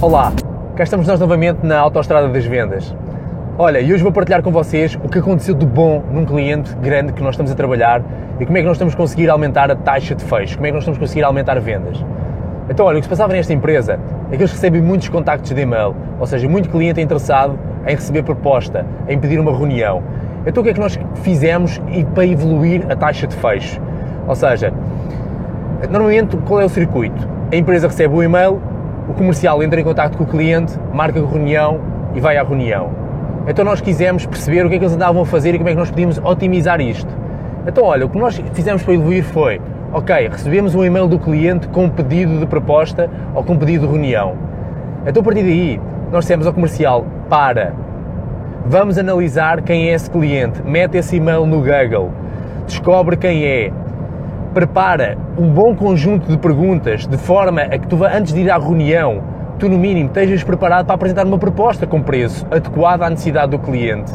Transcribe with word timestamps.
Olá, 0.00 0.32
cá 0.76 0.82
estamos 0.82 1.06
nós 1.06 1.18
novamente 1.18 1.64
na 1.64 1.78
Autostrada 1.78 2.28
das 2.28 2.44
Vendas. 2.44 2.94
Olha, 3.56 3.80
e 3.80 3.92
hoje 3.92 4.02
vou 4.02 4.12
partilhar 4.12 4.42
com 4.42 4.50
vocês 4.50 4.98
o 5.02 5.08
que 5.08 5.18
aconteceu 5.18 5.54
de 5.54 5.64
bom 5.64 6.02
num 6.10 6.26
cliente 6.26 6.74
grande 6.76 7.12
que 7.12 7.22
nós 7.22 7.34
estamos 7.34 7.50
a 7.50 7.54
trabalhar 7.54 8.02
e 8.38 8.44
como 8.44 8.58
é 8.58 8.60
que 8.60 8.66
nós 8.66 8.76
estamos 8.76 8.92
a 8.92 8.96
conseguir 8.96 9.30
aumentar 9.30 9.70
a 9.70 9.76
taxa 9.76 10.14
de 10.14 10.24
fecho, 10.24 10.56
como 10.56 10.66
é 10.66 10.70
que 10.70 10.74
nós 10.74 10.82
estamos 10.82 10.98
a 10.98 11.00
conseguir 11.00 11.22
aumentar 11.22 11.58
vendas. 11.60 12.04
Então, 12.68 12.84
olha, 12.84 12.96
o 12.96 13.00
que 13.00 13.04
se 13.04 13.08
passava 13.08 13.32
nesta 13.32 13.52
empresa 13.52 13.98
é 14.30 14.36
que 14.36 14.42
eles 14.42 14.52
recebem 14.52 14.82
muitos 14.82 15.08
contactos 15.08 15.54
de 15.54 15.60
e-mail, 15.60 15.94
ou 16.18 16.26
seja, 16.26 16.48
muito 16.48 16.68
cliente 16.68 17.00
interessado 17.00 17.58
em 17.86 17.94
receber 17.94 18.24
proposta, 18.24 18.84
em 19.08 19.18
pedir 19.18 19.38
uma 19.38 19.56
reunião. 19.56 20.02
Então, 20.44 20.60
o 20.60 20.64
que 20.64 20.70
é 20.70 20.74
que 20.74 20.80
nós 20.80 20.98
fizemos 21.22 21.80
para 22.14 22.26
evoluir 22.26 22.84
a 22.90 22.96
taxa 22.96 23.26
de 23.26 23.36
fecho? 23.36 23.80
Ou 24.26 24.34
seja, 24.34 24.72
normalmente 25.88 26.36
qual 26.38 26.60
é 26.60 26.64
o 26.64 26.68
circuito? 26.68 27.28
A 27.52 27.56
empresa 27.56 27.86
recebe 27.86 28.14
o 28.14 28.22
e-mail, 28.22 28.60
o 29.08 29.12
comercial 29.12 29.62
entra 29.62 29.80
em 29.80 29.84
contato 29.84 30.16
com 30.16 30.24
o 30.24 30.26
cliente, 30.26 30.78
marca 30.92 31.20
a 31.20 31.26
reunião 31.26 31.80
e 32.14 32.20
vai 32.20 32.36
à 32.36 32.42
reunião. 32.42 32.90
Então 33.46 33.64
nós 33.64 33.80
quisemos 33.80 34.24
perceber 34.24 34.64
o 34.64 34.68
que 34.68 34.76
é 34.76 34.78
que 34.78 34.84
eles 34.84 34.94
andavam 34.94 35.22
a 35.22 35.26
fazer 35.26 35.54
e 35.54 35.58
como 35.58 35.68
é 35.68 35.72
que 35.72 35.78
nós 35.78 35.90
podíamos 35.90 36.18
otimizar 36.18 36.80
isto. 36.80 37.14
Então 37.66 37.84
olha, 37.84 38.06
o 38.06 38.08
que 38.08 38.18
nós 38.18 38.40
fizemos 38.54 38.82
para 38.82 38.94
evoluir 38.94 39.24
foi, 39.24 39.60
ok, 39.92 40.28
recebemos 40.28 40.74
um 40.74 40.84
e-mail 40.84 41.06
do 41.06 41.18
cliente 41.18 41.68
com 41.68 41.88
pedido 41.88 42.38
de 42.38 42.46
proposta 42.46 43.10
ou 43.34 43.44
com 43.44 43.56
pedido 43.56 43.86
de 43.86 43.92
reunião. 43.92 44.36
Então 45.06 45.20
a 45.20 45.24
partir 45.24 45.42
daí 45.42 45.80
nós 46.10 46.24
dissemos 46.24 46.46
ao 46.46 46.54
comercial, 46.54 47.04
para, 47.28 47.74
vamos 48.64 48.96
analisar 48.96 49.60
quem 49.60 49.90
é 49.90 49.94
esse 49.94 50.08
cliente, 50.08 50.62
mete 50.62 50.96
esse 50.96 51.16
e-mail 51.16 51.44
no 51.44 51.58
Google, 51.58 52.10
descobre 52.66 53.16
quem 53.16 53.44
é, 53.44 53.70
prepara 54.54 55.18
um 55.36 55.48
bom 55.48 55.74
conjunto 55.74 56.28
de 56.28 56.38
perguntas 56.38 57.08
de 57.08 57.18
forma 57.18 57.62
a 57.62 57.76
que 57.76 57.88
tu, 57.88 58.04
antes 58.04 58.32
de 58.32 58.42
ir 58.42 58.50
à 58.50 58.56
reunião, 58.56 59.20
tu 59.58 59.68
no 59.68 59.76
mínimo 59.76 60.06
estejas 60.06 60.44
preparado 60.44 60.86
para 60.86 60.94
apresentar 60.94 61.26
uma 61.26 61.38
proposta 61.38 61.88
com 61.88 62.00
preço 62.00 62.46
adequado 62.48 63.02
à 63.02 63.10
necessidade 63.10 63.50
do 63.50 63.58
cliente. 63.58 64.12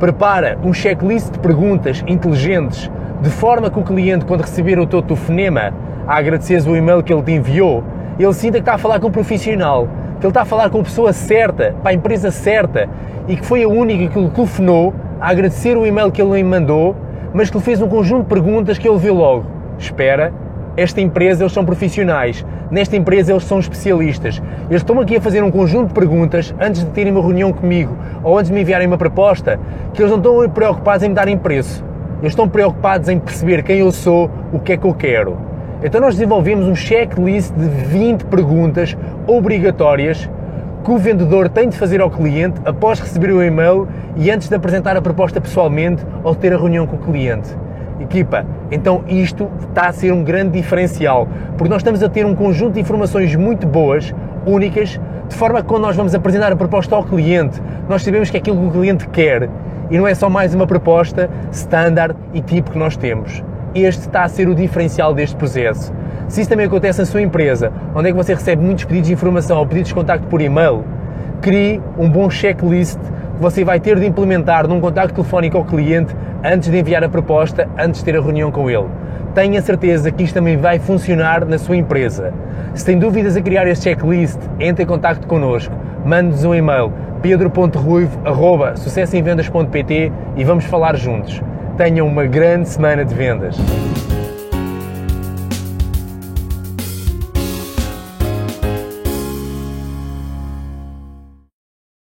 Prepara 0.00 0.58
um 0.64 0.72
checklist 0.72 1.32
de 1.32 1.38
perguntas 1.38 2.02
inteligentes 2.08 2.90
de 3.22 3.30
forma 3.30 3.70
que 3.70 3.78
o 3.78 3.84
cliente, 3.84 4.24
quando 4.24 4.40
receber 4.40 4.80
o 4.80 4.86
teu 4.86 5.00
telefonema 5.00 5.72
a 6.08 6.16
agradeceres 6.16 6.66
o 6.66 6.74
e-mail 6.74 7.02
que 7.02 7.12
ele 7.12 7.22
te 7.22 7.32
enviou, 7.32 7.84
ele 8.18 8.34
sinta 8.34 8.54
que 8.54 8.62
está 8.62 8.74
a 8.74 8.78
falar 8.78 8.98
com 8.98 9.06
um 9.06 9.12
profissional, 9.12 9.88
que 10.18 10.26
ele 10.26 10.30
está 10.30 10.42
a 10.42 10.44
falar 10.44 10.70
com 10.70 10.80
a 10.80 10.82
pessoa 10.82 11.12
certa, 11.12 11.72
para 11.82 11.92
a 11.92 11.94
empresa 11.94 12.32
certa 12.32 12.88
e 13.28 13.36
que 13.36 13.46
foi 13.46 13.62
a 13.62 13.68
única 13.68 14.12
que 14.12 14.20
lhe 14.20 14.28
telefonou 14.28 14.92
a 15.20 15.30
agradecer 15.30 15.76
o 15.76 15.86
e-mail 15.86 16.10
que 16.10 16.20
ele 16.20 16.32
lhe 16.32 16.42
mandou 16.42 16.96
mas 17.32 17.50
que 17.50 17.56
lhe 17.56 17.62
fez 17.62 17.80
um 17.80 17.88
conjunto 17.88 18.22
de 18.22 18.28
perguntas 18.28 18.78
que 18.78 18.88
ele 18.88 18.98
viu 18.98 19.14
logo. 19.14 19.46
Espera, 19.78 20.32
esta 20.76 21.00
empresa 21.00 21.42
eles 21.42 21.52
são 21.52 21.64
profissionais, 21.64 22.44
nesta 22.70 22.96
empresa 22.96 23.32
eles 23.32 23.44
são 23.44 23.58
especialistas. 23.58 24.42
Eles 24.68 24.82
estão 24.82 25.00
aqui 25.00 25.16
a 25.16 25.20
fazer 25.20 25.42
um 25.42 25.50
conjunto 25.50 25.88
de 25.88 25.94
perguntas 25.94 26.54
antes 26.60 26.84
de 26.84 26.90
terem 26.90 27.12
uma 27.12 27.22
reunião 27.22 27.52
comigo 27.52 27.96
ou 28.22 28.36
antes 28.38 28.50
de 28.50 28.54
me 28.54 28.60
enviarem 28.60 28.86
uma 28.86 28.98
proposta, 28.98 29.58
que 29.94 30.02
eles 30.02 30.10
não 30.10 30.18
estão 30.18 30.48
preocupados 30.50 31.02
em 31.02 31.08
me 31.08 31.14
darem 31.14 31.38
preço. 31.38 31.84
Eles 32.20 32.32
estão 32.32 32.48
preocupados 32.48 33.08
em 33.08 33.18
perceber 33.18 33.62
quem 33.62 33.78
eu 33.78 33.90
sou, 33.90 34.30
o 34.52 34.58
que 34.58 34.72
é 34.72 34.76
que 34.76 34.86
eu 34.86 34.94
quero. 34.94 35.38
Então 35.82 36.00
nós 36.00 36.14
desenvolvemos 36.14 36.66
um 36.66 36.74
checklist 36.74 37.54
de 37.54 37.68
20 37.68 38.24
perguntas 38.24 38.96
obrigatórias 39.26 40.28
que 40.86 40.92
o 40.92 40.98
vendedor 40.98 41.48
tem 41.48 41.68
de 41.68 41.76
fazer 41.76 42.00
ao 42.00 42.08
cliente 42.08 42.60
após 42.64 43.00
receber 43.00 43.32
o 43.32 43.42
e-mail 43.42 43.88
e 44.14 44.30
antes 44.30 44.48
de 44.48 44.54
apresentar 44.54 44.96
a 44.96 45.02
proposta 45.02 45.40
pessoalmente 45.40 46.06
ou 46.22 46.32
ter 46.32 46.52
a 46.52 46.56
reunião 46.56 46.86
com 46.86 46.94
o 46.94 46.98
cliente. 47.00 47.48
Equipa, 47.98 48.46
então 48.70 49.02
isto 49.08 49.50
está 49.68 49.88
a 49.88 49.92
ser 49.92 50.12
um 50.12 50.22
grande 50.22 50.52
diferencial, 50.52 51.26
porque 51.58 51.68
nós 51.68 51.78
estamos 51.78 52.04
a 52.04 52.08
ter 52.08 52.24
um 52.24 52.36
conjunto 52.36 52.74
de 52.74 52.80
informações 52.80 53.34
muito 53.34 53.66
boas, 53.66 54.14
únicas, 54.46 55.00
de 55.28 55.34
forma 55.34 55.60
que 55.60 55.66
quando 55.66 55.82
nós 55.82 55.96
vamos 55.96 56.14
apresentar 56.14 56.52
a 56.52 56.56
proposta 56.56 56.94
ao 56.94 57.02
cliente, 57.02 57.60
nós 57.88 58.04
sabemos 58.04 58.30
que 58.30 58.36
é 58.36 58.38
aquilo 58.38 58.56
que 58.56 58.66
o 58.68 58.70
cliente 58.70 59.08
quer 59.08 59.50
e 59.90 59.98
não 59.98 60.06
é 60.06 60.14
só 60.14 60.30
mais 60.30 60.54
uma 60.54 60.68
proposta 60.68 61.28
standard 61.50 62.14
e 62.32 62.40
tipo 62.40 62.70
que 62.70 62.78
nós 62.78 62.96
temos. 62.96 63.42
Este 63.74 64.02
está 64.02 64.22
a 64.22 64.28
ser 64.28 64.48
o 64.48 64.54
diferencial 64.54 65.12
deste 65.12 65.34
processo. 65.34 65.92
Se 66.28 66.40
isso 66.40 66.50
também 66.50 66.66
acontece 66.66 66.98
na 66.98 67.06
sua 67.06 67.22
empresa, 67.22 67.72
onde 67.94 68.08
é 68.08 68.12
que 68.12 68.16
você 68.16 68.34
recebe 68.34 68.62
muitos 68.62 68.84
pedidos 68.84 69.08
de 69.08 69.14
informação 69.14 69.58
ou 69.58 69.66
pedidos 69.66 69.88
de 69.88 69.94
contacto 69.94 70.26
por 70.26 70.40
e-mail, 70.40 70.84
crie 71.40 71.80
um 71.96 72.10
bom 72.10 72.28
checklist 72.28 72.98
que 72.98 73.40
você 73.40 73.64
vai 73.64 73.78
ter 73.78 73.96
de 73.98 74.06
implementar 74.06 74.66
num 74.66 74.80
contacto 74.80 75.14
telefónico 75.14 75.56
ao 75.56 75.64
cliente 75.64 76.14
antes 76.42 76.68
de 76.70 76.76
enviar 76.76 77.04
a 77.04 77.08
proposta, 77.08 77.68
antes 77.78 78.00
de 78.00 78.06
ter 78.06 78.18
a 78.18 78.20
reunião 78.20 78.50
com 78.50 78.68
ele. 78.68 78.88
Tenha 79.34 79.62
certeza 79.62 80.10
que 80.10 80.24
isto 80.24 80.34
também 80.34 80.56
vai 80.56 80.78
funcionar 80.78 81.44
na 81.44 81.58
sua 81.58 81.76
empresa. 81.76 82.32
Se 82.74 82.82
tem 82.84 82.98
dúvidas 82.98 83.36
a 83.36 83.42
criar 83.42 83.68
este 83.68 83.84
checklist, 83.84 84.38
entre 84.58 84.84
em 84.84 84.86
contato 84.86 85.26
connosco, 85.26 85.74
mande-nos 86.04 86.44
um 86.44 86.54
e-mail 86.54 86.92
pedro.ruivo.sucessoemvendas.pt 87.22 90.12
e 90.36 90.44
vamos 90.44 90.64
falar 90.64 90.96
juntos. 90.96 91.42
Tenham 91.76 92.06
uma 92.06 92.24
grande 92.24 92.68
semana 92.68 93.04
de 93.04 93.14
vendas. 93.14 93.56